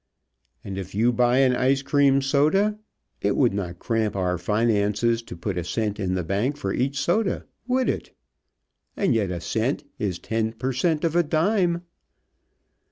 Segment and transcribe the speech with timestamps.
[0.63, 2.75] And if you buy an ice cream soda;
[3.21, 6.97] it would not cramp our finances to put a cent in the bank for each
[6.99, 8.11] soda, would it?
[8.97, 11.03] And yet a cent is ten per cent.
[11.03, 11.83] of a dime."